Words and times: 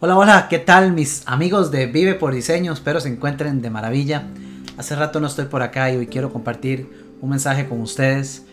Hola, 0.00 0.18
hola, 0.18 0.48
¿qué 0.50 0.58
tal 0.58 0.92
mis 0.92 1.22
amigos 1.24 1.70
de 1.70 1.86
Vive 1.86 2.14
por 2.14 2.34
Diseño? 2.34 2.72
Espero 2.72 3.00
se 3.00 3.08
encuentren 3.08 3.62
de 3.62 3.70
maravilla. 3.70 4.26
Hace 4.76 4.96
rato 4.96 5.20
no 5.20 5.28
estoy 5.28 5.44
por 5.46 5.62
acá 5.62 5.90
y 5.90 5.96
hoy 5.96 6.08
quiero 6.08 6.32
compartir 6.32 7.16
un 7.22 7.30
mensaje 7.30 7.68
con 7.68 7.80
ustedes. 7.80 8.44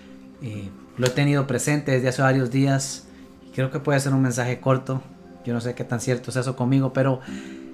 Eh, 0.43 0.69
lo 0.97 1.07
he 1.07 1.09
tenido 1.09 1.47
presente 1.47 1.91
desde 1.93 2.09
hace 2.09 2.21
varios 2.21 2.51
días. 2.51 3.07
Creo 3.55 3.71
que 3.71 3.79
puede 3.79 3.99
ser 3.99 4.13
un 4.13 4.21
mensaje 4.21 4.59
corto. 4.61 5.01
Yo 5.43 5.53
no 5.53 5.59
sé 5.59 5.73
qué 5.73 5.83
tan 5.83 5.99
cierto 5.99 6.29
es 6.29 6.37
eso 6.37 6.55
conmigo, 6.55 6.93
pero, 6.93 7.19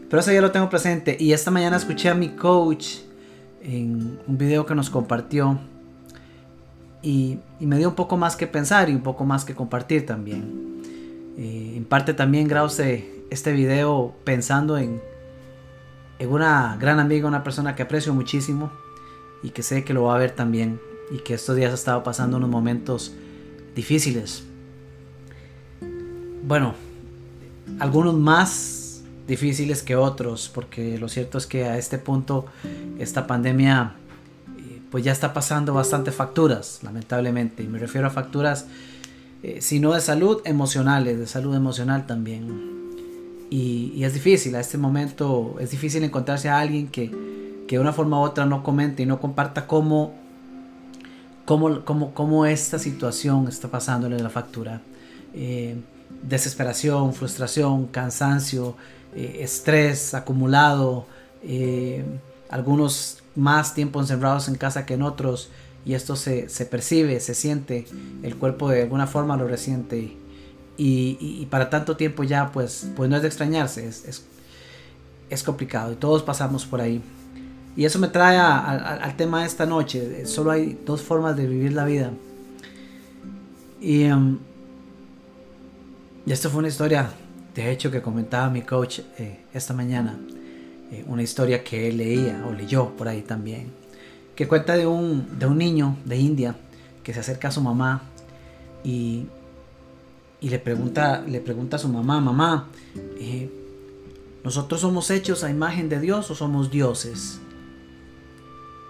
pero 0.09 0.21
ese 0.21 0.34
ya 0.34 0.41
lo 0.41 0.52
tengo 0.52 0.70
presente. 0.70 1.18
Y 1.20 1.34
esta 1.34 1.52
mañana 1.52 1.75
escuché 1.75 2.09
a 2.09 2.15
mi 2.15 2.29
coach 2.29 2.99
en 3.61 4.18
un 4.25 4.38
video 4.38 4.65
que 4.65 4.75
nos 4.75 4.89
compartió. 4.89 5.59
Y, 7.04 7.39
me 7.59 7.77
dio 7.77 7.89
un 7.89 7.95
poco 7.95 8.15
más 8.15 8.38
que 8.38 8.47
pensar 8.47 8.89
y 8.89 8.95
un 8.95 9.04
poco 9.04 9.25
más 9.25 9.43
que 9.43 9.54
compartir 9.54 10.05
también. 10.05 10.81
Eh, 11.37 11.73
en 11.75 11.86
parte 11.86 12.13
también 12.13 12.47
grause 12.47 13.16
este 13.29 13.51
video 13.51 14.15
pensando 14.23 14.77
en, 14.77 15.01
una 16.19 16.77
gran 16.79 16.99
amiga, 16.99 17.27
una 17.27 17.43
persona 17.43 17.75
que 17.75 17.83
aprecio 17.83 18.13
muchísimo 18.13 18.71
y 19.43 19.51
que 19.51 19.61
sé 19.61 19.83
que 19.83 19.93
lo 19.93 20.04
va 20.04 20.15
a 20.15 20.18
ver 20.18 20.31
también 20.31 20.79
y 21.11 21.19
que 21.19 21.35
estos 21.35 21.55
días 21.55 21.71
ha 21.71 21.75
estado 21.75 22.04
pasando 22.04 22.37
unos 22.37 22.49
momentos 22.49 23.13
difíciles. 23.75 24.43
Bueno, 26.43 26.73
algunos 27.79 28.15
más 28.15 29.04
difíciles 29.27 29.83
que 29.83 29.96
otros, 29.96 30.49
porque 30.51 30.97
lo 30.97 31.09
cierto 31.09 31.37
es 31.37 31.46
que 31.46 31.65
a 31.65 31.77
este 31.77 31.97
punto 31.97 32.45
esta 32.97 33.27
pandemia 33.27 33.94
eh, 34.57 34.81
pues 34.89 35.03
ya 35.03 35.11
está 35.11 35.33
pasando 35.33 35.73
bastante 35.73 36.11
facturas, 36.11 36.80
lamentablemente. 36.81 37.61
Y 37.61 37.67
me 37.67 37.77
refiero 37.77 38.07
a 38.07 38.09
facturas, 38.09 38.66
eh, 39.44 39.61
si 39.61 39.80
no 39.80 39.94
de 39.94 40.02
salud, 40.02 40.41
emocionales, 40.45 41.19
de 41.19 41.27
salud 41.27 41.53
emocional 41.53 42.07
también. 42.07 42.77
Y, 43.49 44.03
es 44.03 44.13
difícil, 44.13 44.55
a 44.55 44.59
este 44.59 44.77
momento 44.77 45.55
es 45.59 45.71
difícil 45.71 46.03
encontrarse 46.03 46.49
a 46.49 46.59
alguien 46.59 46.87
que, 46.87 47.09
de 47.67 47.79
una 47.79 47.93
forma 47.93 48.19
u 48.19 48.23
otra 48.23 48.45
no 48.45 48.63
comente 48.63 49.03
y 49.03 49.05
no 49.05 49.19
comparta 49.19 49.67
cómo, 49.67 50.13
cómo, 51.45 51.83
cómo, 51.85 52.13
cómo 52.13 52.45
esta 52.45 52.79
situación 52.79 53.47
está 53.47 53.69
pasándole 53.69 54.19
la 54.19 54.29
factura. 54.29 54.81
Eh, 55.33 55.75
desesperación, 56.23 57.13
frustración, 57.13 57.87
cansancio, 57.87 58.75
eh, 59.15 59.39
estrés 59.41 60.13
acumulado, 60.13 61.05
eh, 61.43 62.03
algunos 62.49 63.19
más 63.35 63.73
tiempo 63.73 63.99
encerrados 63.99 64.47
en 64.47 64.55
casa 64.55 64.85
que 64.85 64.95
en 64.95 65.03
otros 65.03 65.49
y 65.85 65.93
esto 65.93 66.15
se, 66.15 66.49
se, 66.49 66.65
percibe, 66.65 67.19
se 67.19 67.33
siente, 67.33 67.85
el 68.23 68.35
cuerpo 68.35 68.69
de 68.69 68.81
alguna 68.81 69.07
forma 69.07 69.37
lo 69.37 69.47
resiente 69.47 70.17
y, 70.78 71.47
para 71.50 71.70
tanto 71.70 71.97
tiempo 71.97 72.23
ya, 72.23 72.52
pues, 72.52 72.88
pues 72.95 73.09
no 73.09 73.16
es 73.16 73.23
de 73.23 73.28
extrañarse, 73.28 73.88
es, 73.88 74.23
es, 75.30 75.44
complicado 75.44 75.94
y 75.94 75.95
todos 75.95 76.22
pasamos 76.22 76.66
por 76.66 76.81
ahí. 76.81 77.02
Y 77.75 77.86
eso 77.86 78.00
me 78.00 78.08
trae 78.08 78.38
al 78.38 79.16
tema 79.17 79.42
de 79.42 79.48
esta 79.48 79.66
noche. 79.66 80.25
Solo 80.25 80.52
hay 80.52 80.80
dos 80.86 81.02
formas 81.02 81.36
de 81.36 81.45
vivir 81.45 81.73
la 81.73 81.86
vida. 81.86 82.11
Y, 83.80 84.05
um, 84.05 84.39
esto 86.25 86.50
fue 86.50 86.59
una 86.59 86.67
historia, 86.67 87.09
de 87.55 87.72
hecho, 87.72 87.89
que 87.89 88.02
comentaba 88.02 88.50
mi 88.50 88.61
coach 88.61 89.00
eh, 89.17 89.39
esta 89.53 89.73
mañana. 89.73 90.20
Eh, 90.92 91.03
una 91.08 91.22
historia 91.22 91.64
que 91.64 91.88
él 91.88 91.98
leía 91.98 92.44
o 92.48 92.53
leyó 92.53 92.89
por 92.98 93.08
ahí 93.08 93.22
también. 93.22 93.72
Que 94.36 94.48
cuenta 94.48 94.75
de 94.75 94.86
un, 94.88 95.39
de 95.39 95.45
un 95.45 95.58
niño 95.58 95.98
de 96.05 96.17
India 96.17 96.55
que 97.03 97.14
se 97.14 97.20
acerca 97.20 97.48
a 97.48 97.52
su 97.52 97.61
mamá 97.61 98.02
y 98.83 99.28
y 100.39 100.49
le 100.49 100.59
pregunta, 100.59 101.23
le 101.27 101.41
pregunta 101.41 101.77
a 101.77 101.80
su 101.80 101.89
mamá, 101.89 102.19
mamá, 102.19 102.67
eh, 103.19 103.49
¿nosotros 104.43 104.81
somos 104.81 105.09
hechos 105.09 105.43
a 105.43 105.49
imagen 105.49 105.89
de 105.89 105.99
Dios 105.99 106.30
o 106.30 106.36
somos 106.36 106.70
dioses? 106.70 107.39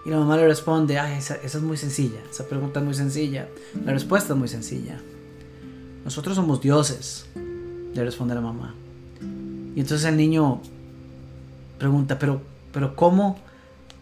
Y 0.04 0.10
la 0.10 0.18
mamá 0.18 0.36
le 0.36 0.46
responde, 0.46 0.94
esa, 0.94 1.36
esa, 1.36 1.58
es 1.58 1.62
muy 1.62 1.76
sencilla, 1.76 2.20
esa 2.30 2.46
pregunta 2.46 2.80
es 2.80 2.84
muy 2.84 2.94
sencilla, 2.94 3.48
la 3.84 3.92
respuesta 3.92 4.34
es 4.34 4.38
muy 4.38 4.48
sencilla. 4.48 5.00
Nosotros 6.04 6.36
somos 6.36 6.60
dioses, 6.60 7.26
le 7.94 8.04
responde 8.04 8.34
la 8.34 8.40
mamá. 8.40 8.74
Y 9.74 9.80
entonces 9.80 10.06
el 10.06 10.16
niño 10.16 10.60
pregunta, 11.78 12.18
pero, 12.18 12.42
pero 12.72 12.94
¿cómo, 12.94 13.38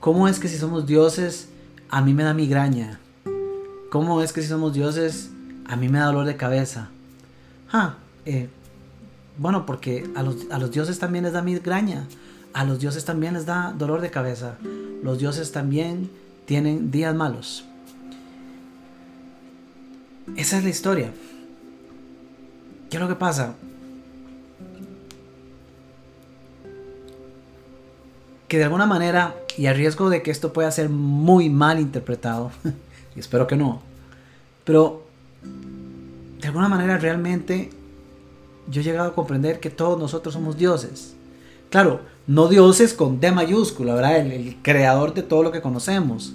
cómo 0.00 0.28
es 0.28 0.38
que 0.38 0.48
si 0.48 0.58
somos 0.58 0.86
dioses 0.86 1.48
a 1.90 2.02
mí 2.02 2.12
me 2.12 2.24
da 2.24 2.34
migraña? 2.34 3.00
¿Cómo 3.90 4.22
es 4.22 4.32
que 4.32 4.42
si 4.42 4.48
somos 4.48 4.72
dioses 4.74 5.30
a 5.66 5.76
mí 5.76 5.88
me 5.88 5.98
da 5.98 6.06
dolor 6.06 6.26
de 6.26 6.36
cabeza? 6.36 6.90
Ah, 7.72 7.96
eh, 8.24 8.48
bueno, 9.38 9.66
porque 9.66 10.08
a 10.14 10.22
los, 10.22 10.70
dioses 10.70 10.98
también 10.98 11.24
les 11.24 11.32
da 11.32 11.42
migraña, 11.42 12.06
a 12.52 12.64
los 12.64 12.78
dioses 12.78 13.04
también 13.04 13.34
les 13.34 13.44
da 13.44 13.74
dolor 13.76 14.00
de 14.00 14.10
cabeza, 14.10 14.56
los 15.02 15.18
dioses 15.18 15.52
también 15.52 16.10
tienen 16.46 16.90
días 16.90 17.14
malos. 17.14 17.64
Esa 20.36 20.58
es 20.58 20.64
la 20.64 20.70
historia. 20.70 21.12
¿Qué 22.90 22.96
es 22.96 23.00
lo 23.00 23.08
que 23.08 23.14
pasa? 23.14 23.54
Que 28.48 28.58
de 28.58 28.64
alguna 28.64 28.86
manera, 28.86 29.34
y 29.58 29.66
a 29.66 29.72
riesgo 29.72 30.08
de 30.08 30.22
que 30.22 30.30
esto 30.30 30.52
pueda 30.52 30.70
ser 30.70 30.88
muy 30.88 31.50
mal 31.50 31.78
interpretado, 31.78 32.52
y 33.16 33.20
espero 33.20 33.46
que 33.46 33.56
no, 33.56 33.82
pero 34.64 35.05
de 36.46 36.50
alguna 36.50 36.68
manera 36.68 36.96
realmente 36.96 37.70
yo 38.70 38.80
he 38.80 38.84
llegado 38.84 39.08
a 39.08 39.14
comprender 39.16 39.58
que 39.58 39.68
todos 39.68 39.98
nosotros 39.98 40.32
somos 40.32 40.56
dioses. 40.56 41.16
Claro, 41.70 42.02
no 42.28 42.46
dioses 42.46 42.94
con 42.94 43.18
D 43.18 43.32
mayúscula, 43.32 43.96
¿verdad? 43.96 44.18
El, 44.18 44.54
creador 44.62 45.12
de 45.12 45.24
todo 45.24 45.42
lo 45.42 45.50
que 45.50 45.60
conocemos. 45.60 46.34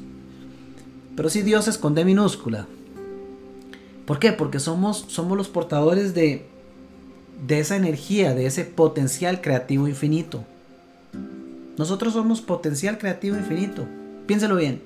Pero 1.16 1.29
sí 1.29 1.44
dioses 1.44 1.77
con 1.77 1.95
D 1.95 2.03
minúscula. 2.03 2.67
¿Por 4.05 4.19
qué? 4.19 4.33
Porque 4.33 4.59
somos, 4.59 5.05
somos 5.07 5.38
los 5.38 5.47
portadores 5.47 6.13
de, 6.13 6.45
de 7.47 7.59
esa 7.61 7.78
energía, 7.78 8.35
de 8.35 8.47
ese 8.47 8.66
potencial 8.66 9.39
creativo 9.39 9.88
infinito. 9.88 10.43
Nosotros 11.78 12.11
somos 12.11 12.41
potencial 12.41 12.97
creativo 12.97 13.38
infinito. 13.38 13.85
Piénselo 14.28 14.57
bien. 14.57 14.81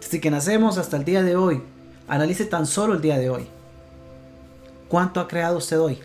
Desde 0.00 0.20
que 0.20 0.32
nacemos 0.32 0.78
hasta 0.78 0.96
el 0.96 1.04
día 1.04 1.22
de 1.22 1.36
hoy, 1.36 1.62
analice 2.08 2.44
tan 2.44 2.66
solo 2.66 2.94
el 2.94 3.00
día 3.02 3.18
de 3.18 3.30
hoy. 3.30 3.46
¿Cuánto 4.88 5.20
ha 5.20 5.26
creado 5.26 5.58
usted 5.58 5.80
hoy? 5.80 5.98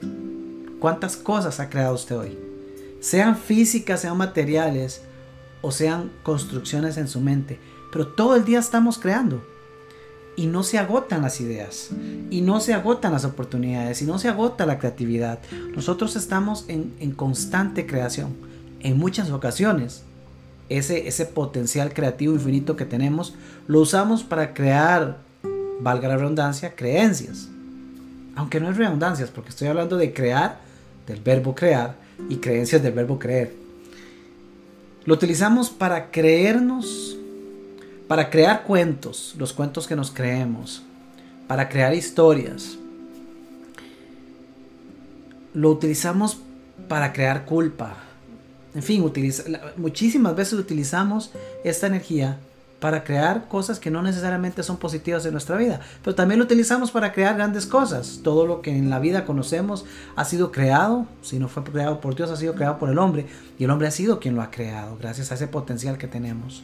¿Cuántas 0.79 1.15
cosas 1.15 1.59
ha 1.59 1.69
creado 1.69 1.93
usted 1.93 2.17
hoy? 2.17 2.37
Sean 2.99 3.37
físicas, 3.37 4.01
sean 4.01 4.17
materiales 4.17 5.03
o 5.61 5.71
sean 5.71 6.11
construcciones 6.23 6.97
en 6.97 7.07
su 7.07 7.21
mente. 7.21 7.59
Pero 7.91 8.07
todo 8.07 8.35
el 8.35 8.43
día 8.43 8.57
estamos 8.57 8.97
creando. 8.97 9.43
Y 10.35 10.47
no 10.47 10.63
se 10.63 10.79
agotan 10.79 11.21
las 11.21 11.39
ideas. 11.41 11.91
Y 12.31 12.41
no 12.41 12.59
se 12.59 12.73
agotan 12.73 13.11
las 13.11 13.23
oportunidades. 13.23 14.01
Y 14.01 14.05
no 14.05 14.17
se 14.17 14.29
agota 14.29 14.65
la 14.65 14.79
creatividad. 14.79 15.37
Nosotros 15.75 16.15
estamos 16.15 16.65
en, 16.67 17.11
constante 17.11 17.85
creación. 17.85 18.35
En 18.79 18.97
muchas 18.97 19.29
ocasiones. 19.29 20.01
Ese, 20.69 21.07
ese 21.07 21.27
potencial 21.27 21.93
creativo 21.93 22.33
infinito 22.33 22.75
que 22.75 22.85
tenemos 22.85 23.35
lo 23.67 23.81
usamos 23.81 24.23
para 24.23 24.53
crear, 24.53 25.17
valga 25.81 26.07
la 26.07 26.17
redundancia, 26.17 26.75
creencias 26.75 27.49
aunque 28.35 28.59
no 28.59 28.69
es 28.69 28.77
redundancias, 28.77 29.29
porque 29.29 29.49
estoy 29.49 29.67
hablando 29.67 29.97
de 29.97 30.13
crear, 30.13 30.59
del 31.07 31.21
verbo 31.21 31.55
crear, 31.55 31.95
y 32.29 32.37
creencias 32.37 32.83
del 32.83 32.93
verbo 32.93 33.19
creer. 33.19 33.53
Lo 35.05 35.15
utilizamos 35.15 35.69
para 35.69 36.11
creernos, 36.11 37.17
para 38.07 38.29
crear 38.29 38.63
cuentos, 38.63 39.35
los 39.37 39.53
cuentos 39.53 39.87
que 39.87 39.95
nos 39.95 40.11
creemos, 40.11 40.83
para 41.47 41.69
crear 41.69 41.93
historias. 41.93 42.77
Lo 45.53 45.71
utilizamos 45.71 46.37
para 46.87 47.11
crear 47.13 47.45
culpa. 47.45 47.95
En 48.73 48.83
fin, 48.83 49.03
muchísimas 49.77 50.35
veces 50.35 50.53
utilizamos 50.53 51.31
esta 51.63 51.87
energía 51.87 52.37
para 52.81 53.03
crear 53.03 53.47
cosas 53.47 53.79
que 53.79 53.91
no 53.91 54.01
necesariamente 54.01 54.63
son 54.63 54.77
positivas 54.77 55.23
en 55.27 55.33
nuestra 55.33 55.55
vida, 55.55 55.79
pero 56.03 56.15
también 56.15 56.39
lo 56.39 56.45
utilizamos 56.45 56.89
para 56.89 57.13
crear 57.13 57.35
grandes 57.35 57.67
cosas. 57.67 58.21
Todo 58.23 58.47
lo 58.47 58.61
que 58.61 58.75
en 58.75 58.89
la 58.89 58.97
vida 58.97 59.23
conocemos 59.23 59.85
ha 60.15 60.25
sido 60.25 60.51
creado, 60.51 61.05
si 61.21 61.37
no 61.37 61.47
fue 61.47 61.63
creado 61.63 62.01
por 62.01 62.15
Dios, 62.15 62.31
ha 62.31 62.35
sido 62.35 62.55
creado 62.55 62.79
por 62.79 62.89
el 62.89 62.97
hombre, 62.97 63.27
y 63.59 63.65
el 63.65 63.69
hombre 63.69 63.87
ha 63.87 63.91
sido 63.91 64.19
quien 64.19 64.35
lo 64.35 64.41
ha 64.41 64.49
creado, 64.49 64.97
gracias 64.97 65.31
a 65.31 65.35
ese 65.35 65.47
potencial 65.47 65.99
que 65.99 66.07
tenemos. 66.07 66.63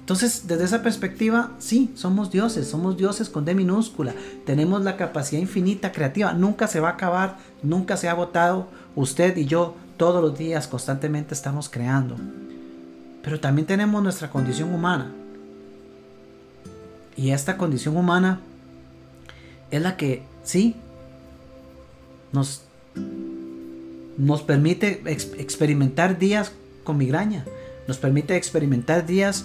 Entonces, 0.00 0.46
desde 0.46 0.64
esa 0.64 0.82
perspectiva, 0.82 1.52
sí, 1.58 1.92
somos 1.94 2.30
dioses, 2.30 2.68
somos 2.68 2.98
dioses 2.98 3.30
con 3.30 3.46
D 3.46 3.54
minúscula, 3.54 4.12
tenemos 4.44 4.82
la 4.82 4.98
capacidad 4.98 5.40
infinita 5.40 5.92
creativa, 5.92 6.34
nunca 6.34 6.66
se 6.66 6.80
va 6.80 6.90
a 6.90 6.92
acabar, 6.92 7.38
nunca 7.62 7.96
se 7.96 8.06
ha 8.06 8.12
agotado, 8.12 8.68
usted 8.96 9.34
y 9.38 9.46
yo 9.46 9.76
todos 9.96 10.20
los 10.20 10.36
días 10.36 10.68
constantemente 10.68 11.32
estamos 11.32 11.70
creando. 11.70 12.16
Pero 13.22 13.40
también 13.40 13.66
tenemos 13.66 14.02
nuestra 14.02 14.28
condición 14.28 14.74
humana, 14.74 15.12
y 17.16 17.30
esta 17.30 17.56
condición 17.56 17.96
humana 17.96 18.40
es 19.70 19.82
la 19.82 19.96
que, 19.96 20.22
sí, 20.44 20.76
nos, 22.32 22.62
nos 24.16 24.42
permite 24.42 25.02
experimentar 25.06 26.18
días 26.18 26.52
con 26.84 26.98
migraña, 26.98 27.44
nos 27.88 27.98
permite 27.98 28.36
experimentar 28.36 29.06
días 29.06 29.44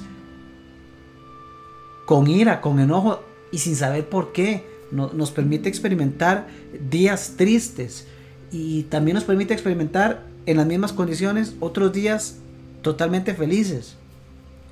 con 2.05 2.27
ira, 2.27 2.61
con 2.61 2.79
enojo 2.79 3.21
y 3.51 3.59
sin 3.59 3.75
saber 3.75 4.07
por 4.07 4.31
qué. 4.31 4.65
nos 4.91 5.31
permite 5.31 5.67
experimentar 5.67 6.47
días 6.89 7.33
tristes 7.35 8.07
y 8.51 8.83
también 8.83 9.15
nos 9.15 9.25
permite 9.25 9.53
experimentar 9.53 10.23
en 10.45 10.57
las 10.57 10.65
mismas 10.65 10.93
condiciones 10.93 11.55
otros 11.59 11.91
días 11.91 12.37
totalmente 12.81 13.33
felices. 13.33 13.95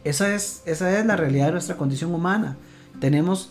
Esa 0.06 0.33
es, 0.33 0.62
esa 0.65 0.97
es 0.97 1.06
la 1.06 1.18
realidad 1.18 1.47
de 1.47 1.51
nuestra 1.53 1.75
condición 1.75 2.13
humana. 2.13 2.57
Tenemos 3.00 3.50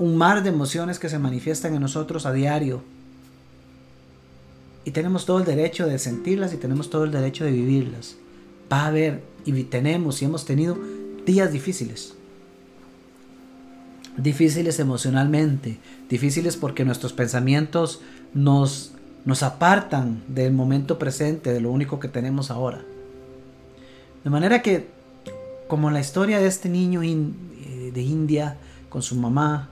un 0.00 0.16
mar 0.16 0.42
de 0.42 0.48
emociones 0.48 0.98
que 0.98 1.10
se 1.10 1.18
manifiestan 1.18 1.74
en 1.74 1.82
nosotros 1.82 2.24
a 2.24 2.32
diario. 2.32 2.82
Y 4.84 4.92
tenemos 4.92 5.26
todo 5.26 5.38
el 5.38 5.44
derecho 5.44 5.86
de 5.86 5.98
sentirlas 5.98 6.54
y 6.54 6.56
tenemos 6.56 6.88
todo 6.88 7.04
el 7.04 7.10
derecho 7.10 7.44
de 7.44 7.52
vivirlas. 7.52 8.16
Va 8.72 8.82
a 8.82 8.86
haber 8.86 9.22
y 9.44 9.64
tenemos 9.64 10.22
y 10.22 10.24
hemos 10.24 10.46
tenido 10.46 10.78
días 11.26 11.52
difíciles. 11.52 12.14
Difíciles 14.16 14.78
emocionalmente, 14.80 15.78
difíciles 16.08 16.56
porque 16.56 16.86
nuestros 16.86 17.12
pensamientos 17.12 18.00
nos, 18.32 18.92
nos 19.26 19.42
apartan 19.42 20.22
del 20.28 20.52
momento 20.52 20.98
presente, 20.98 21.52
de 21.52 21.60
lo 21.60 21.70
único 21.70 22.00
que 22.00 22.08
tenemos 22.08 22.50
ahora. 22.50 22.82
De 24.24 24.30
manera 24.30 24.62
que, 24.62 24.88
como 25.68 25.90
la 25.90 26.00
historia 26.00 26.38
de 26.38 26.46
este 26.46 26.70
niño 26.70 27.02
de 27.90 28.02
India 28.02 28.56
con 28.88 29.02
su 29.02 29.14
mamá, 29.14 29.68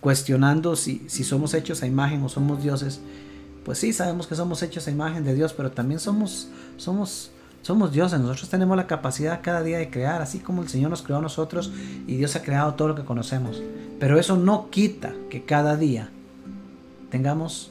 cuestionando 0.00 0.76
si, 0.76 1.04
si 1.08 1.24
somos 1.24 1.54
hechos 1.54 1.82
a 1.82 1.86
imagen 1.86 2.22
o 2.22 2.28
somos 2.28 2.62
dioses, 2.62 3.00
pues 3.64 3.78
sí, 3.78 3.92
sabemos 3.92 4.26
que 4.26 4.34
somos 4.34 4.62
hechos 4.62 4.86
a 4.88 4.90
imagen 4.90 5.24
de 5.24 5.34
Dios, 5.34 5.52
pero 5.52 5.70
también 5.70 6.00
somos, 6.00 6.48
somos, 6.76 7.30
somos 7.62 7.92
dioses. 7.92 8.18
Nosotros 8.18 8.48
tenemos 8.48 8.76
la 8.76 8.86
capacidad 8.86 9.40
cada 9.42 9.62
día 9.62 9.78
de 9.78 9.90
crear, 9.90 10.22
así 10.22 10.38
como 10.38 10.62
el 10.62 10.68
Señor 10.68 10.90
nos 10.90 11.02
creó 11.02 11.18
a 11.18 11.22
nosotros 11.22 11.70
y 12.06 12.16
Dios 12.16 12.34
ha 12.36 12.42
creado 12.42 12.74
todo 12.74 12.88
lo 12.88 12.94
que 12.94 13.04
conocemos. 13.04 13.62
Pero 13.98 14.18
eso 14.18 14.36
no 14.36 14.70
quita 14.70 15.12
que 15.28 15.44
cada 15.44 15.76
día 15.76 16.10
tengamos 17.10 17.70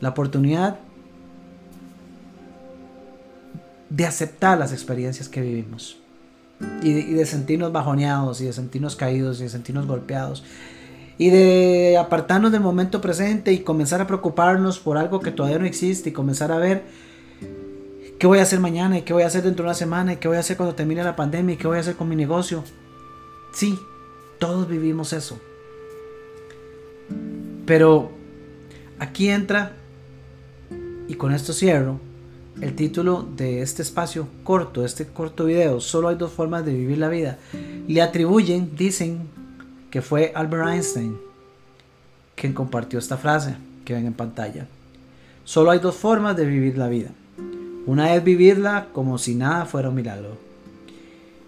la 0.00 0.10
oportunidad 0.10 0.78
de 3.88 4.06
aceptar 4.06 4.58
las 4.58 4.72
experiencias 4.72 5.28
que 5.28 5.40
vivimos. 5.40 6.03
Y 6.82 6.92
de, 6.92 7.00
y 7.00 7.24
sentirnos 7.24 7.72
bajoneados, 7.72 8.40
y 8.40 8.44
de 8.44 8.52
sentirnos 8.52 8.96
caídos, 8.96 9.40
y 9.40 9.44
de 9.44 9.48
sentirnos 9.48 9.86
golpeados, 9.86 10.44
y 11.16 11.30
de 11.30 11.96
apartarnos 11.98 12.52
del 12.52 12.60
momento 12.60 13.00
presente 13.00 13.52
y 13.52 13.60
comenzar 13.60 14.00
a 14.00 14.06
preocuparnos 14.06 14.78
por 14.78 14.98
algo 14.98 15.20
que 15.20 15.30
todavía 15.30 15.58
no 15.58 15.64
existe 15.64 16.10
y 16.10 16.12
comenzar 16.12 16.50
a 16.52 16.58
ver 16.58 16.82
qué 18.18 18.26
voy 18.26 18.38
a 18.38 18.42
hacer 18.42 18.60
mañana 18.60 18.98
y 18.98 19.02
qué 19.02 19.12
voy 19.12 19.22
a 19.22 19.26
hacer 19.26 19.42
dentro 19.42 19.64
de 19.64 19.68
una 19.68 19.74
semana 19.74 20.14
y 20.14 20.16
qué 20.16 20.28
voy 20.28 20.36
a 20.36 20.40
hacer 20.40 20.56
cuando 20.56 20.74
termine 20.74 21.04
la 21.04 21.16
pandemia 21.16 21.54
y 21.54 21.56
qué 21.56 21.66
voy 21.66 21.76
a 21.76 21.80
hacer 21.80 21.94
con 21.96 22.08
mi 22.08 22.16
negocio. 22.16 22.64
Sí, 23.52 23.78
todos 24.38 24.68
vivimos 24.68 25.12
eso. 25.12 25.38
Pero 27.66 28.10
aquí 28.98 29.28
entra, 29.28 29.76
y 31.08 31.14
con 31.14 31.32
esto 31.32 31.52
cierro, 31.52 32.00
el 32.60 32.76
título 32.76 33.26
de 33.36 33.62
este 33.62 33.82
espacio 33.82 34.28
corto, 34.44 34.84
este 34.84 35.06
corto 35.06 35.46
video, 35.46 35.80
solo 35.80 36.08
hay 36.08 36.16
dos 36.16 36.32
formas 36.32 36.64
de 36.64 36.74
vivir 36.74 36.98
la 36.98 37.08
vida. 37.08 37.38
Le 37.88 38.00
atribuyen, 38.00 38.74
dicen, 38.76 39.28
que 39.90 40.02
fue 40.02 40.32
Albert 40.34 40.68
Einstein 40.68 41.16
quien 42.34 42.52
compartió 42.52 42.98
esta 42.98 43.16
frase 43.16 43.54
que 43.84 43.94
ven 43.94 44.06
en 44.06 44.12
pantalla. 44.12 44.66
Solo 45.44 45.70
hay 45.70 45.78
dos 45.78 45.94
formas 45.94 46.36
de 46.36 46.46
vivir 46.46 46.76
la 46.76 46.88
vida. 46.88 47.10
Una 47.86 48.14
es 48.14 48.24
vivirla 48.24 48.88
como 48.92 49.18
si 49.18 49.34
nada 49.34 49.66
fuera 49.66 49.90
un 49.90 49.94
milagro. 49.94 50.36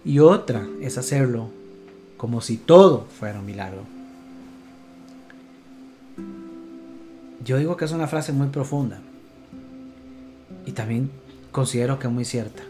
Y 0.05 0.19
otra 0.19 0.65
es 0.81 0.97
hacerlo 0.97 1.49
como 2.15 2.41
si 2.41 2.57
todo 2.57 3.05
fuera 3.19 3.39
un 3.39 3.45
milagro. 3.45 3.81
Yo 7.43 7.57
digo 7.57 7.75
que 7.75 7.85
es 7.85 7.91
una 7.91 8.07
frase 8.07 8.33
muy 8.33 8.47
profunda. 8.47 9.01
Y 10.67 10.73
también 10.73 11.09
considero 11.51 11.97
que 11.97 12.05
es 12.05 12.13
muy 12.13 12.25
cierta. 12.25 12.61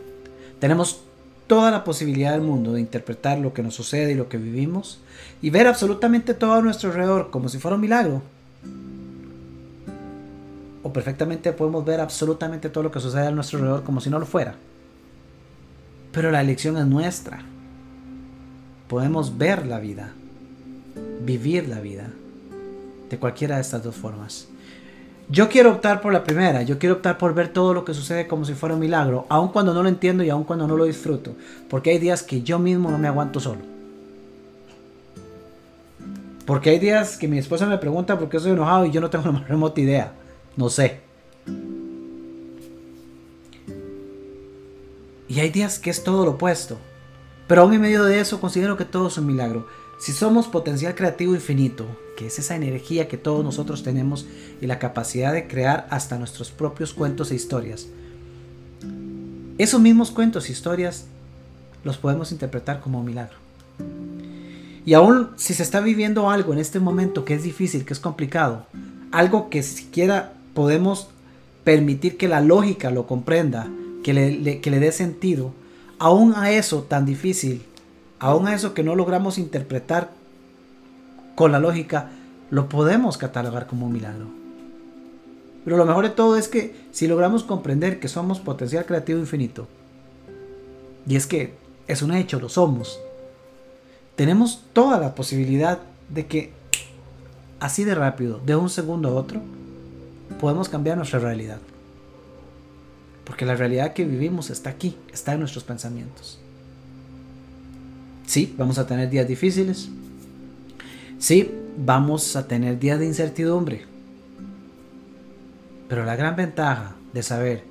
Tenemos 0.60 1.02
toda 1.48 1.72
la 1.72 1.84
posibilidad 1.84 2.34
del 2.34 2.42
mundo 2.42 2.74
de 2.74 2.80
interpretar 2.80 3.40
lo 3.40 3.54
que 3.54 3.64
nos 3.64 3.74
sucede 3.74 4.12
y 4.12 4.16
lo 4.16 4.30
que 4.30 4.38
vivimos 4.38 5.00
y 5.42 5.50
ver 5.50 5.66
absolutamente 5.66 6.34
todo 6.34 6.54
a 6.54 6.62
nuestro 6.62 6.92
alrededor 6.92 7.32
como 7.32 7.50
si 7.50 7.58
fuera 7.58 7.76
un 7.76 7.82
milagro. 7.82 8.22
O 10.84 10.94
perfectamente 10.94 11.52
podemos 11.54 11.84
ver 11.84 12.00
absolutamente 12.00 12.70
todo 12.70 12.84
lo 12.84 12.92
que 12.92 13.00
sucede 13.00 13.28
a 13.28 13.32
nuestro 13.32 13.58
alrededor 13.58 13.84
como 13.84 14.00
si 14.00 14.10
no 14.10 14.20
lo 14.20 14.26
fuera. 14.26 14.56
Pero 16.12 16.32
la 16.32 16.42
elección 16.42 16.78
es 16.78 16.86
nuestra. 16.86 17.42
Podemos 18.88 19.38
ver 19.38 19.66
la 19.66 19.80
vida, 19.80 20.14
vivir 21.24 21.68
la 21.68 21.80
vida, 21.80 22.10
de 23.10 23.18
cualquiera 23.18 23.56
de 23.56 23.62
estas 23.62 23.84
dos 23.84 23.96
formas. 23.96 24.48
Yo 25.29 25.50
quiero 25.50 25.71
optar 25.71 26.00
por 26.00 26.13
la 26.13 26.24
primera, 26.24 26.62
yo 26.62 26.79
quiero 26.79 26.95
optar 26.95 27.18
por 27.18 27.33
ver 27.33 27.50
todo 27.50 27.74
lo 27.74 27.83
que 27.83 27.94
sucede 27.94 28.27
como 28.27 28.45
si 28.45 28.53
fuera 28.53 28.75
un 28.75 28.79
milagro, 28.79 29.25
aun 29.27 29.50
cuando 29.50 29.74
no 29.74 29.83
lo 29.83 29.89
entiendo 29.89 30.24
y 30.24 30.29
aun 30.29 30.45
cuando 30.45 30.68
no 30.68 30.77
lo 30.77 30.85
disfruto, 30.85 31.35
porque 31.69 31.89
hay 31.89 32.00
días 32.00 32.24
que 32.24 32.44
yo 32.44 32.59
mismo 32.59 32.89
no 32.89 32.97
me 32.97 33.09
aguanto 33.09 33.41
solo. 33.41 33.59
Porque 36.45 36.69
hay 36.69 36.79
días 36.79 37.18
que 37.18 37.27
mi 37.27 37.38
esposa 37.38 37.65
me 37.65 37.77
pregunta 37.77 38.18
por 38.18 38.29
qué 38.29 38.39
soy 38.39 38.51
enojado 38.51 38.85
y 38.85 38.91
yo 38.91 39.01
no 39.01 39.09
tengo 39.09 39.25
la 39.25 39.31
más 39.39 39.50
remota 39.50 39.81
idea, 39.81 40.13
no 40.56 40.69
sé. 40.69 41.01
Y 45.27 45.41
hay 45.41 45.50
días 45.50 45.77
que 45.77 45.89
es 45.89 46.06
todo 46.06 46.24
lo 46.24 46.31
opuesto, 46.31 46.77
pero 47.47 47.63
aún 47.63 47.74
en 47.74 47.81
medio 47.81 48.06
de 48.06 48.21
eso 48.21 48.39
considero 48.39 48.77
que 48.77 48.85
todo 48.85 49.09
es 49.09 49.18
un 49.18 49.25
milagro. 49.25 49.68
Si 50.00 50.12
somos 50.12 50.48
potencial 50.48 50.96
creativo 50.96 51.34
infinito, 51.34 51.86
que 52.16 52.28
es 52.28 52.40
esa 52.40 52.56
energía 52.56 53.08
que 53.08 53.18
todos 53.18 53.44
nosotros 53.44 53.84
tenemos 53.84 54.28
y 54.62 54.68
la 54.68 54.80
capacidad 54.80 55.34
de 55.34 55.48
crear 55.48 55.88
hasta 55.90 56.18
nuestros 56.18 56.52
propios 56.52 56.94
cuentos 56.94 57.32
e 57.32 57.36
historias, 57.36 57.88
esos 59.58 59.82
mismos 59.82 60.12
cuentos 60.12 60.48
e 60.48 60.52
historias 60.52 61.06
los 61.84 61.98
podemos 61.98 62.32
interpretar 62.32 62.80
como 62.80 63.00
un 63.00 63.06
milagro. 63.06 63.38
Y 64.86 64.94
aún 64.94 65.30
si 65.36 65.54
se 65.54 65.64
está 65.64 65.82
viviendo 65.82 66.30
algo 66.30 66.54
en 66.54 66.60
este 66.60 66.80
momento 66.80 67.26
que 67.26 67.34
es 67.34 67.44
difícil, 67.44 67.84
que 67.84 67.94
es 67.94 68.00
complicado, 68.00 68.66
algo 69.12 69.50
que 69.50 69.63
siquiera 69.63 70.34
podemos 70.54 71.10
permitir 71.63 72.18
que 72.18 72.27
la 72.27 72.39
lógica 72.39 72.92
lo 72.92 73.08
comprenda, 73.08 73.68
que 74.04 74.13
le, 74.13 74.80
dé 74.80 74.92
sentido, 74.92 75.51
aún 76.00 76.34
a 76.36 76.51
eso 76.51 76.84
tan 76.84 77.06
difícil 77.06 77.63
aún 78.19 78.47
eso 78.47 78.74
que 78.74 78.83
no 78.83 78.95
logramos 78.95 79.38
interpretar 79.38 80.09
con 81.36 81.51
la 81.51 81.59
lógica, 81.59 82.09
lo 82.50 82.69
podemos 82.69 83.17
catalogar 83.17 83.67
como 83.67 83.86
un 83.86 83.93
milagro. 83.93 84.27
Pero 85.63 85.77
lo 85.77 85.86
mejor 85.86 86.05
de 86.05 86.15
todo 86.15 86.38
es 86.38 86.47
que 86.47 86.75
si 86.91 87.07
logramos 87.07 87.43
comprender 87.43 88.00
que 88.00 88.07
somos 88.07 88.39
potencial 88.39 88.86
creativo 88.86 89.19
infinito, 89.19 89.67
y 91.05 91.15
es 91.15 91.27
que 91.27 91.53
es 91.88 92.01
un 92.01 92.13
hecho, 92.13 92.39
lo 92.39 92.50
somos, 92.50 93.00
tenemos 94.15 94.63
toda 94.74 95.00
la 95.00 95.13
posibilidad 95.13 95.79
de 96.09 96.25
que 96.25 96.51
así 97.59 97.83
de 97.83 97.95
rápido, 97.95 98.39
de 98.45 98.55
un 98.55 98.69
segundo 98.69 99.09
a 99.09 99.13
otro, 99.13 99.41
podemos 100.39 100.69
cambiar 100.69 100.97
nuestra 100.97 101.19
realidad. 101.19 101.59
Porque 103.25 103.45
la 103.45 103.55
realidad 103.55 103.93
que 103.93 104.05
vivimos 104.05 104.50
está 104.50 104.69
aquí, 104.69 104.97
está 105.12 105.33
en 105.33 105.39
nuestros 105.41 105.63
pensamientos. 105.63 106.39
Sí, 108.27 108.53
vamos 108.57 108.77
a 108.77 108.86
tener 108.86 109.10
días 109.10 109.25
difíciles. 109.25 109.89
Sí, 111.17 111.50
vamos 111.77 112.36
a 112.36 112.46
tener 112.46 112.77
días 112.77 113.00
de 113.00 113.05
incertidumbre. 113.05 113.86
Pero 115.88 116.03
la 116.03 116.17
gran 116.17 116.36
ventaja 116.36 116.93
de 117.13 117.24
saber 117.24 117.63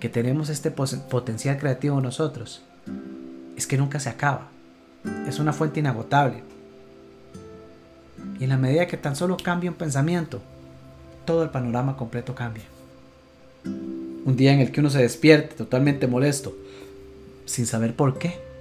que 0.00 0.08
tenemos 0.08 0.48
este 0.48 0.72
potencial 0.72 1.56
creativo 1.56 1.98
en 1.98 2.02
nosotros 2.02 2.62
es 3.56 3.68
que 3.68 3.78
nunca 3.78 4.00
se 4.00 4.08
acaba. 4.08 4.48
Es 5.28 5.38
una 5.38 5.52
fuente 5.52 5.78
inagotable. 5.78 6.42
Y 8.40 8.44
en 8.44 8.50
la 8.50 8.56
medida 8.56 8.88
que 8.88 8.96
tan 8.96 9.14
solo 9.14 9.36
cambia 9.36 9.70
un 9.70 9.76
pensamiento, 9.76 10.42
todo 11.24 11.44
el 11.44 11.50
panorama 11.50 11.96
completo 11.96 12.34
cambia. 12.34 12.64
Un 13.64 14.34
día 14.36 14.52
en 14.52 14.58
el 14.58 14.72
que 14.72 14.80
uno 14.80 14.90
se 14.90 15.00
despierte 15.00 15.54
totalmente 15.54 16.08
molesto, 16.08 16.56
sin 17.46 17.66
saber 17.66 17.94
por 17.94 18.18
qué 18.18 18.51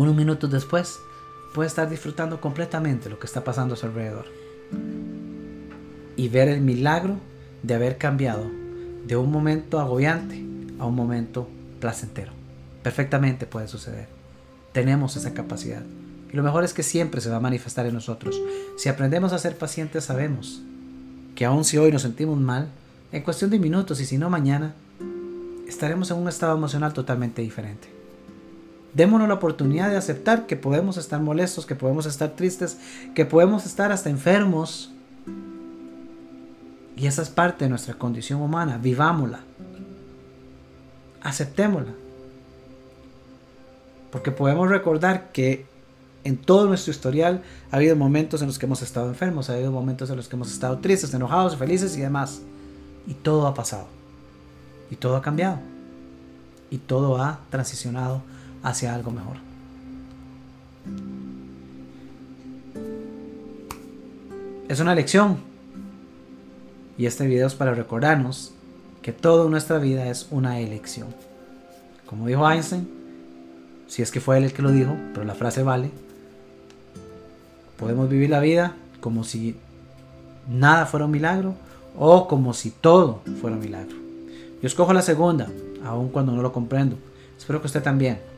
unos 0.00 0.14
minutos 0.16 0.50
después 0.50 0.98
puede 1.54 1.66
estar 1.66 1.90
disfrutando 1.90 2.40
completamente 2.40 3.10
lo 3.10 3.18
que 3.18 3.26
está 3.26 3.44
pasando 3.44 3.74
a 3.74 3.76
su 3.76 3.84
alrededor 3.84 4.24
y 6.16 6.28
ver 6.30 6.48
el 6.48 6.62
milagro 6.62 7.16
de 7.62 7.74
haber 7.74 7.98
cambiado 7.98 8.50
de 9.06 9.16
un 9.16 9.30
momento 9.30 9.78
agobiante 9.78 10.42
a 10.78 10.86
un 10.86 10.94
momento 10.94 11.48
placentero. 11.80 12.32
Perfectamente 12.82 13.44
puede 13.44 13.68
suceder. 13.68 14.08
Tenemos 14.72 15.16
esa 15.16 15.34
capacidad. 15.34 15.82
Y 16.32 16.36
lo 16.36 16.42
mejor 16.42 16.64
es 16.64 16.72
que 16.72 16.82
siempre 16.82 17.20
se 17.20 17.28
va 17.28 17.36
a 17.36 17.40
manifestar 17.40 17.84
en 17.84 17.92
nosotros. 17.92 18.40
Si 18.78 18.88
aprendemos 18.88 19.34
a 19.34 19.38
ser 19.38 19.58
pacientes, 19.58 20.04
sabemos 20.04 20.62
que 21.34 21.44
aun 21.44 21.64
si 21.64 21.76
hoy 21.76 21.92
nos 21.92 22.02
sentimos 22.02 22.38
mal, 22.38 22.68
en 23.12 23.22
cuestión 23.22 23.50
de 23.50 23.58
minutos 23.58 24.00
y 24.00 24.06
si 24.06 24.16
no 24.16 24.30
mañana, 24.30 24.74
estaremos 25.68 26.10
en 26.10 26.16
un 26.16 26.28
estado 26.28 26.56
emocional 26.56 26.94
totalmente 26.94 27.42
diferente. 27.42 27.99
Démonos 28.92 29.28
la 29.28 29.34
oportunidad 29.34 29.88
de 29.88 29.96
aceptar 29.96 30.46
que 30.46 30.56
podemos 30.56 30.96
estar 30.96 31.20
molestos, 31.20 31.64
que 31.64 31.76
podemos 31.76 32.06
estar 32.06 32.30
tristes, 32.30 32.78
que 33.14 33.24
podemos 33.24 33.64
estar 33.64 33.92
hasta 33.92 34.10
enfermos. 34.10 34.92
Y 36.96 37.06
esa 37.06 37.22
es 37.22 37.30
parte 37.30 37.64
de 37.64 37.68
nuestra 37.70 37.94
condición 37.94 38.42
humana. 38.42 38.78
Vivámosla. 38.78 39.40
Aceptémosla. 41.22 41.92
Porque 44.10 44.32
podemos 44.32 44.68
recordar 44.68 45.30
que 45.30 45.66
en 46.24 46.36
todo 46.36 46.66
nuestro 46.66 46.90
historial 46.90 47.42
ha 47.70 47.76
habido 47.76 47.94
momentos 47.94 48.42
en 48.42 48.48
los 48.48 48.58
que 48.58 48.66
hemos 48.66 48.82
estado 48.82 49.08
enfermos, 49.08 49.48
ha 49.48 49.54
habido 49.54 49.70
momentos 49.70 50.10
en 50.10 50.16
los 50.16 50.28
que 50.28 50.36
hemos 50.36 50.52
estado 50.52 50.78
tristes, 50.78 51.14
enojados, 51.14 51.56
felices 51.56 51.96
y 51.96 52.00
demás. 52.00 52.42
Y 53.06 53.14
todo 53.14 53.46
ha 53.46 53.54
pasado. 53.54 53.86
Y 54.90 54.96
todo 54.96 55.16
ha 55.16 55.22
cambiado. 55.22 55.58
Y 56.70 56.78
todo 56.78 57.22
ha 57.22 57.40
transicionado 57.50 58.22
hacia 58.62 58.94
algo 58.94 59.10
mejor. 59.10 59.36
Es 64.68 64.78
una 64.80 64.94
lección. 64.94 65.38
Y 66.96 67.06
este 67.06 67.26
video 67.26 67.46
es 67.46 67.54
para 67.54 67.74
recordarnos 67.74 68.52
que 69.02 69.12
toda 69.12 69.48
nuestra 69.48 69.78
vida 69.78 70.08
es 70.08 70.28
una 70.30 70.60
elección. 70.60 71.08
Como 72.06 72.26
dijo 72.26 72.48
Einstein, 72.48 72.88
si 73.88 74.02
es 74.02 74.10
que 74.10 74.20
fue 74.20 74.38
él 74.38 74.44
el 74.44 74.52
que 74.52 74.62
lo 74.62 74.70
dijo, 74.70 74.94
pero 75.12 75.24
la 75.24 75.34
frase 75.34 75.62
vale, 75.62 75.90
podemos 77.78 78.08
vivir 78.08 78.30
la 78.30 78.40
vida 78.40 78.76
como 79.00 79.24
si 79.24 79.56
nada 80.48 80.86
fuera 80.86 81.06
un 81.06 81.12
milagro 81.12 81.54
o 81.98 82.28
como 82.28 82.54
si 82.54 82.70
todo 82.70 83.22
fuera 83.40 83.56
un 83.56 83.62
milagro. 83.62 83.96
Yo 84.62 84.66
escojo 84.66 84.92
la 84.92 85.02
segunda, 85.02 85.48
aun 85.84 86.10
cuando 86.10 86.32
no 86.32 86.42
lo 86.42 86.52
comprendo. 86.52 86.96
Espero 87.36 87.60
que 87.60 87.66
usted 87.66 87.82
también. 87.82 88.29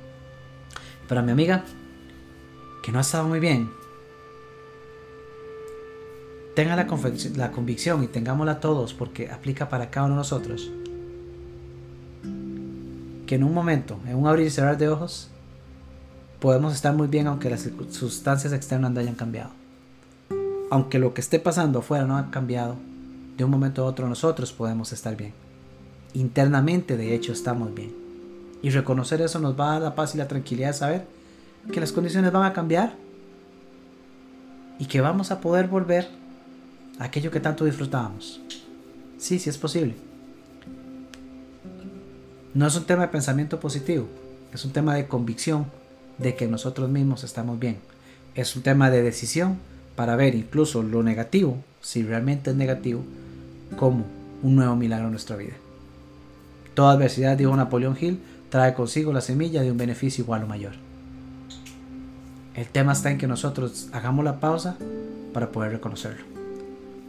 Para 1.08 1.22
mi 1.22 1.32
amiga, 1.32 1.64
que 2.82 2.92
no 2.92 2.98
ha 2.98 3.02
estado 3.02 3.28
muy 3.28 3.40
bien, 3.40 3.70
tenga 6.54 6.76
la, 6.76 6.86
la 7.36 7.52
convicción 7.52 8.02
y 8.02 8.06
tengámosla 8.06 8.60
todos 8.60 8.94
porque 8.94 9.30
aplica 9.30 9.68
para 9.68 9.90
cada 9.90 10.06
uno 10.06 10.14
de 10.14 10.18
nosotros. 10.18 10.70
Que 13.26 13.36
en 13.36 13.44
un 13.44 13.54
momento, 13.54 13.98
en 14.06 14.16
un 14.16 14.26
abrir 14.26 14.46
y 14.46 14.50
cerrar 14.50 14.76
de 14.76 14.88
ojos, 14.88 15.30
podemos 16.40 16.74
estar 16.74 16.94
muy 16.94 17.08
bien 17.08 17.26
aunque 17.26 17.48
las 17.48 17.68
sustancias 17.90 18.52
externas 18.52 18.90
no 18.90 19.00
hayan 19.00 19.14
cambiado. 19.14 19.50
Aunque 20.70 20.98
lo 20.98 21.14
que 21.14 21.20
esté 21.20 21.38
pasando 21.38 21.80
afuera 21.80 22.04
no 22.04 22.16
ha 22.16 22.30
cambiado, 22.30 22.76
de 23.36 23.44
un 23.44 23.50
momento 23.50 23.82
a 23.82 23.86
otro 23.86 24.08
nosotros 24.08 24.52
podemos 24.52 24.92
estar 24.92 25.16
bien. 25.16 25.32
Internamente, 26.14 26.96
de 26.96 27.14
hecho, 27.14 27.32
estamos 27.32 27.74
bien. 27.74 28.01
Y 28.62 28.70
reconocer 28.70 29.20
eso 29.20 29.38
nos 29.38 29.58
va 29.58 29.70
a 29.70 29.72
dar 29.72 29.82
la 29.82 29.94
paz 29.94 30.14
y 30.14 30.18
la 30.18 30.28
tranquilidad 30.28 30.68
de 30.68 30.74
saber 30.74 31.06
que 31.72 31.80
las 31.80 31.92
condiciones 31.92 32.32
van 32.32 32.44
a 32.44 32.52
cambiar 32.52 32.94
y 34.78 34.86
que 34.86 35.00
vamos 35.00 35.30
a 35.30 35.40
poder 35.40 35.68
volver 35.68 36.08
a 36.98 37.04
aquello 37.04 37.30
que 37.30 37.40
tanto 37.40 37.64
disfrutábamos. 37.64 38.40
Sí, 39.18 39.38
sí 39.38 39.50
es 39.50 39.58
posible. 39.58 39.94
No 42.54 42.66
es 42.66 42.76
un 42.76 42.84
tema 42.84 43.02
de 43.02 43.08
pensamiento 43.08 43.60
positivo, 43.60 44.08
es 44.52 44.64
un 44.64 44.72
tema 44.72 44.94
de 44.94 45.06
convicción 45.06 45.66
de 46.18 46.34
que 46.34 46.46
nosotros 46.46 46.90
mismos 46.90 47.24
estamos 47.24 47.58
bien. 47.58 47.78
Es 48.34 48.56
un 48.56 48.62
tema 48.62 48.90
de 48.90 49.02
decisión 49.02 49.58
para 49.96 50.16
ver 50.16 50.34
incluso 50.34 50.82
lo 50.82 51.02
negativo, 51.02 51.58
si 51.80 52.02
realmente 52.02 52.50
es 52.50 52.56
negativo, 52.56 53.02
como 53.78 54.04
un 54.42 54.56
nuevo 54.56 54.76
milagro 54.76 55.06
en 55.06 55.12
nuestra 55.12 55.36
vida. 55.36 55.54
Toda 56.74 56.92
adversidad, 56.92 57.36
dijo 57.36 57.54
Napoleón 57.54 57.96
Hill, 58.00 58.20
trae 58.52 58.74
consigo 58.74 59.14
la 59.14 59.22
semilla 59.22 59.62
de 59.62 59.70
un 59.70 59.78
beneficio 59.78 60.22
igual 60.22 60.44
o 60.44 60.46
mayor. 60.46 60.72
El 62.54 62.66
tema 62.66 62.92
está 62.92 63.10
en 63.10 63.16
que 63.16 63.26
nosotros 63.26 63.88
hagamos 63.92 64.26
la 64.26 64.40
pausa 64.40 64.76
para 65.32 65.50
poder 65.50 65.72
reconocerlo. 65.72 66.22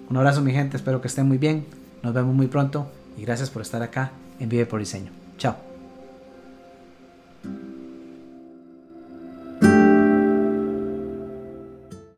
Un 0.10 0.16
abrazo 0.16 0.42
mi 0.42 0.54
gente, 0.54 0.78
espero 0.78 1.02
que 1.02 1.10
estén 1.10 1.28
muy 1.28 1.38
bien. 1.38 1.66
Nos 2.02 2.14
vemos 2.14 2.34
muy 2.34 2.48
pronto 2.48 2.88
y 3.18 3.24
gracias 3.24 3.50
por 3.50 3.62
estar 3.62 3.84
acá 3.84 4.12
en 4.40 4.48
Vive 4.48 4.66
por 4.66 4.80
Diseño. 4.80 5.12
Chao. 5.38 5.73